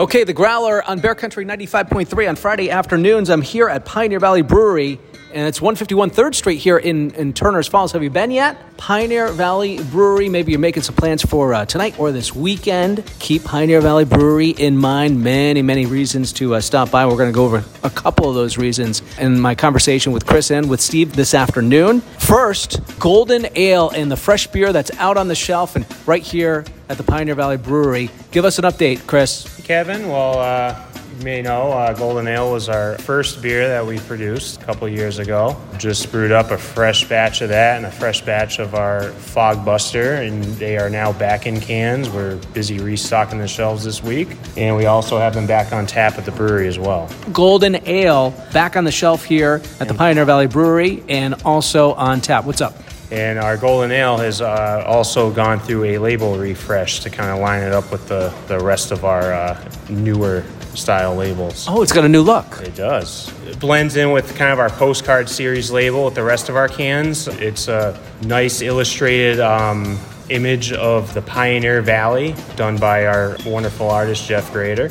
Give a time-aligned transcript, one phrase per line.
[0.00, 3.28] Okay, the Growler on Bear Country 95.3 on Friday afternoons.
[3.28, 5.00] I'm here at Pioneer Valley Brewery,
[5.34, 7.90] and it's 151 3rd Street here in, in Turner's Falls.
[7.90, 8.76] Have you been yet?
[8.76, 10.28] Pioneer Valley Brewery.
[10.28, 13.12] Maybe you're making some plans for uh, tonight or this weekend.
[13.18, 15.20] Keep Pioneer Valley Brewery in mind.
[15.20, 17.04] Many, many reasons to uh, stop by.
[17.04, 20.52] We're going to go over a couple of those reasons in my conversation with Chris
[20.52, 22.02] and with Steve this afternoon.
[22.02, 26.64] First, Golden Ale and the fresh beer that's out on the shelf and right here
[26.88, 28.10] at the Pioneer Valley Brewery.
[28.30, 29.57] Give us an update, Chris.
[29.68, 30.08] Kevin.
[30.08, 30.82] Well, uh,
[31.18, 34.88] you may know uh, Golden Ale was our first beer that we produced a couple
[34.88, 35.60] years ago.
[35.76, 39.66] Just brewed up a fresh batch of that and a fresh batch of our Fog
[39.66, 42.08] Buster, and they are now back in cans.
[42.08, 46.16] We're busy restocking the shelves this week, and we also have them back on tap
[46.16, 47.10] at the brewery as well.
[47.30, 52.22] Golden Ale back on the shelf here at the Pioneer Valley Brewery and also on
[52.22, 52.46] tap.
[52.46, 52.74] What's up?
[53.10, 57.38] And our Golden Ale has uh, also gone through a label refresh to kind of
[57.38, 60.44] line it up with the, the rest of our uh, newer
[60.74, 61.66] style labels.
[61.68, 62.60] Oh, it's got a new look.
[62.60, 63.32] It does.
[63.46, 66.68] It blends in with kind of our postcard series label with the rest of our
[66.68, 67.28] cans.
[67.28, 74.28] It's a nice illustrated um, image of the Pioneer Valley done by our wonderful artist,
[74.28, 74.90] Jeff Grader.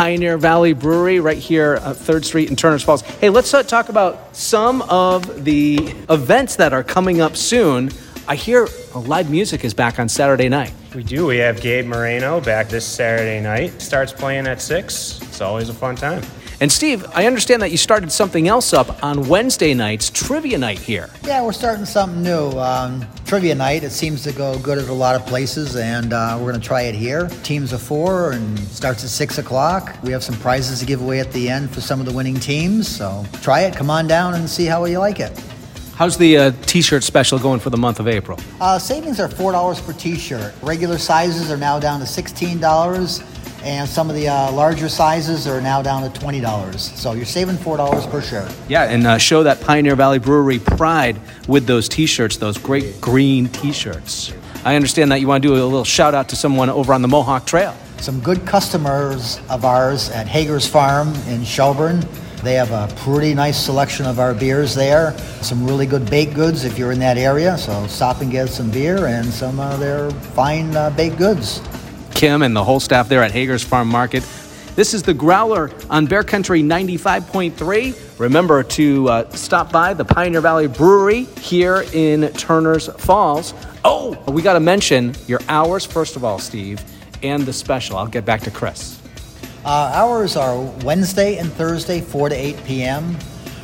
[0.00, 3.02] Pioneer Valley Brewery right here at 3rd Street in Turner's Falls.
[3.02, 5.76] Hey, let's uh, talk about some of the
[6.08, 7.90] events that are coming up soon.
[8.26, 10.72] I hear live music is back on Saturday night.
[10.94, 11.26] We do.
[11.26, 13.78] We have Gabe Moreno back this Saturday night.
[13.82, 15.20] Starts playing at 6.
[15.20, 16.22] It's always a fun time.
[16.62, 20.78] And Steve, I understand that you started something else up on Wednesday nights, trivia night
[20.78, 21.08] here.
[21.24, 22.50] Yeah, we're starting something new.
[22.50, 23.82] Um, trivia night.
[23.82, 26.66] It seems to go good at a lot of places, and uh, we're going to
[26.66, 27.28] try it here.
[27.44, 29.96] Teams of four, and starts at six o'clock.
[30.02, 32.34] We have some prizes to give away at the end for some of the winning
[32.38, 32.86] teams.
[32.86, 33.74] So try it.
[33.74, 35.32] Come on down and see how you like it.
[35.94, 38.38] How's the uh, t-shirt special going for the month of April?
[38.60, 40.54] Uh, savings are four dollars per T-shirt.
[40.62, 43.22] Regular sizes are now down to sixteen dollars
[43.62, 46.78] and some of the uh, larger sizes are now down to $20.
[46.78, 48.52] So you're saving $4 per shirt.
[48.68, 53.00] Yeah, and uh, show that Pioneer Valley Brewery pride with those t shirts, those great
[53.00, 54.32] green t shirts.
[54.64, 57.02] I understand that you want to do a little shout out to someone over on
[57.02, 57.74] the Mohawk Trail.
[57.98, 62.02] Some good customers of ours at Hager's Farm in Shelburne.
[62.42, 65.16] They have a pretty nice selection of our beers there.
[65.42, 67.58] Some really good baked goods if you're in that area.
[67.58, 71.60] So stop and get some beer and some of their fine uh, baked goods.
[72.20, 74.22] Kim and the whole staff there at Hager's Farm Market.
[74.76, 78.20] This is the Growler on Bear Country 95.3.
[78.20, 83.54] Remember to uh, stop by the Pioneer Valley Brewery here in Turner's Falls.
[83.86, 86.84] Oh, we got to mention your hours, first of all, Steve,
[87.22, 87.96] and the special.
[87.96, 89.00] I'll get back to Chris.
[89.64, 93.14] Uh, hours are Wednesday and Thursday, 4 to 8 p.m.,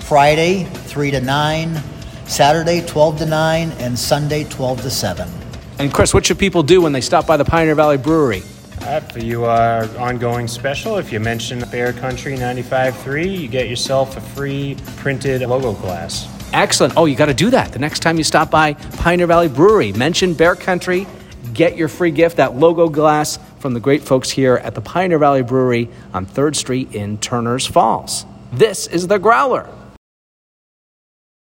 [0.00, 1.80] Friday, 3 to 9,
[2.26, 5.39] Saturday, 12 to 9, and Sunday, 12 to 7.
[5.80, 8.42] And Chris, what should people do when they stop by the Pioneer Valley Brewery?
[8.82, 14.14] Uh, for you, our ongoing special, if you mention Bear Country 95.3, you get yourself
[14.18, 16.28] a free printed logo glass.
[16.52, 16.98] Excellent.
[16.98, 19.92] Oh, you got to do that the next time you stop by Pioneer Valley Brewery.
[19.94, 21.06] Mention Bear Country,
[21.54, 25.18] get your free gift, that logo glass from the great folks here at the Pioneer
[25.18, 28.26] Valley Brewery on 3rd Street in Turner's Falls.
[28.52, 29.66] This is the Growler.